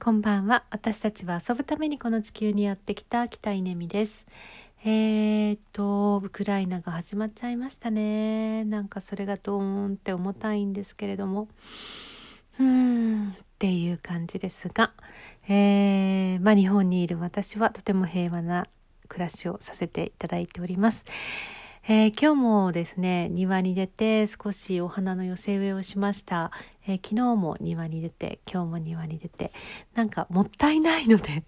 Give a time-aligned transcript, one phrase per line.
[0.00, 0.62] こんばんは。
[0.70, 4.28] 私たちは遊ぶためにこの地球にやってきた北稲美です。
[4.84, 8.64] えー、っと、ウクライナが始まっちゃいましたね。
[8.64, 11.48] なんかそれがドーンって重たいんですけれども。
[12.60, 14.92] うーん、っていう感じですが、
[15.48, 18.68] えー、まあ日本にいる私はとても平和な
[19.08, 21.06] 暮らしをさせていただいております。
[21.90, 26.52] えー、今日もですね庭に出て少しお花の寄せ植えをしました、
[26.86, 29.52] えー、昨日も庭に出て今日も庭に出て
[29.94, 31.44] なんかもったいないので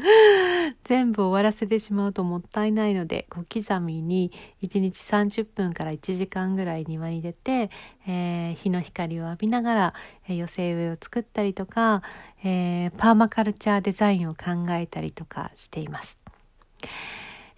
[0.82, 7.68] 全部終わらせてしまうともったいないので小刻みに1日30分から1時間ぐらい庭に出て、
[8.06, 9.94] えー、日の光を浴びながら、
[10.26, 12.02] え寄せ植えを作ったりとか、
[12.42, 16.18] えパーマカルチャーデザインを考えたりとかしています。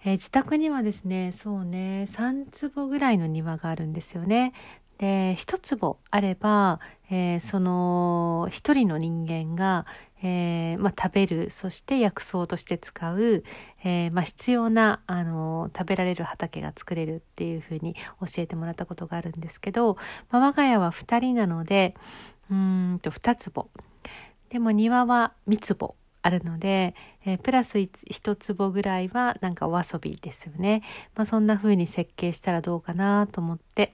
[0.03, 4.53] えー、自宅にはですねそうね3坪ぐらいの庭があるんですよね。
[4.97, 9.85] で1坪あれば、えー、その1人の人間が、
[10.21, 13.43] えー、まあ、食べるそして薬草として使う、
[13.85, 19.95] えまあ、必要なあの食べられる畑が作れるっていうふうに教えてもらったことがあるんですけど、
[20.31, 21.95] まあ、我が家は2人なので
[22.51, 23.69] うんと2坪
[24.49, 25.95] でも庭は3坪
[26.29, 26.93] あるので、
[27.25, 30.83] えー、プラス1坪ぐらいはなんかお遊びですよね。
[31.15, 33.91] まあ、そんな風に設計したらどうかなと思って。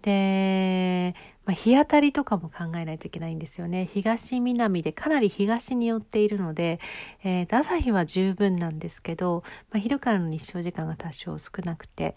[0.00, 3.86] で、まあ、日当たりとかも考えないといけないんですよね。
[3.86, 6.80] 東南でかなり東に寄っているので、
[7.24, 12.14] えー、朝日は十分なんですけど、まあ、昼からの日照時間が多少少なくて、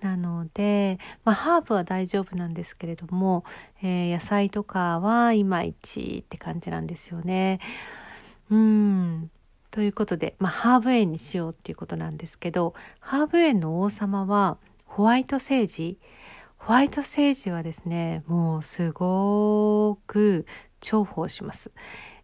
[0.00, 3.44] なので、まあ、ハーブは大丈夫なんですけれども、
[3.82, 7.58] えー、野菜とかはいまいちって感じなんですよね。
[8.54, 9.30] うん
[9.72, 15.98] ということで、まあ、ハーブ園にしようっていうことなんですけどハーブ園の王様はホワイトセージ
[16.56, 20.46] ホワイトセージはですねもうすごく
[20.80, 21.72] 重宝します。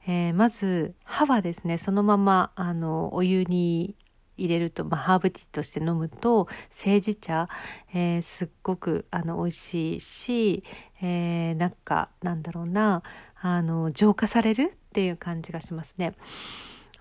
[0.07, 3.97] えー、まず歯はですねそのままあのお湯に
[4.37, 7.49] 入れると、まあ、ハーブティーとして飲むとセージ茶、
[7.93, 10.65] えー、すっごくあの美味しいし、
[11.03, 13.03] えー、なんかなんだろうな
[13.41, 16.15] あの浄化されるっていう感じがしますね。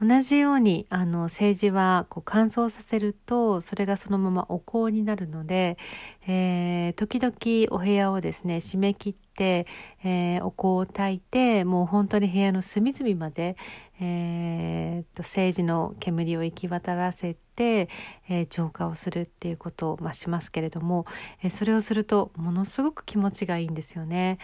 [0.01, 5.77] 同じようにあの政治はこう乾燥させるとそれがそのままお香になるので、
[6.25, 9.67] えー、時々お部屋をですね締め切って、
[10.05, 13.57] えー、お香を焚いてもう本当に部屋の隅々まで、
[13.99, 21.05] えー、と政治の煙を行き渡らせて、えー、浄化をするっていうことを、まあ、しますけれども、
[21.43, 24.37] えー、それをするとものすごく気持ちがいいんですよね。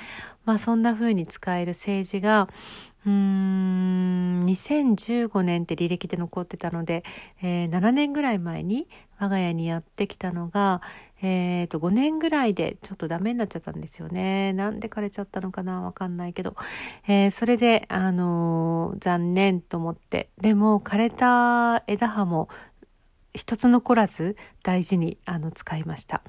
[0.45, 2.49] まあ、そんな風に使える政治が
[3.05, 7.03] うーん2015年って履歴で残ってたので、
[7.41, 8.87] えー、7年ぐらい前に
[9.17, 10.81] 我が家にやってきたのが、
[11.21, 14.53] えー、と5年ぐらいでちょっとダメになっちゃったんですよね。
[14.53, 16.55] なんで枯れちゃったのかなわかんないけど、
[17.07, 22.49] えー、それで、あのー、残念と思ってでも枯れた枝葉も
[23.35, 26.23] 一つ残らず大事にあの使いました。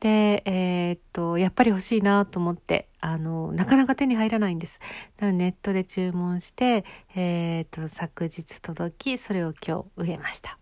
[0.00, 4.80] で、えー、っと、やっぱり欲しいなと思って、あの、なかなか手に入らないんです。
[5.20, 10.58] なのでネットで注文して、えー、っと、昨日届き、それを今日植えました。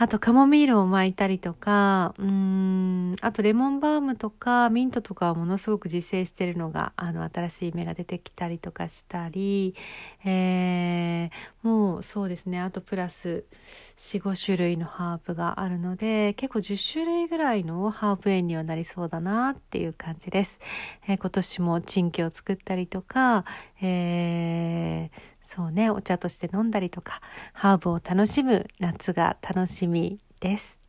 [0.00, 9.74] あとカモミールを巻いたりとか、うーん、あとレモンバームとかミントとかはものすごく自生してるのが、あの、新しい芽が出てきたりとかしたり、
[10.24, 13.44] えー、もうそうですね、あとプラス
[13.98, 20.60] 4、5種類のハーブがあるので、結構10種類ぐらいのハーブ園にはなりそうだなっていう感じです。
[21.08, 23.44] えー、今年もチンキを作ったりとか、
[23.82, 27.22] えーそうねお茶として飲んだりとか
[27.54, 30.87] ハーブを楽しむ夏が楽しみです。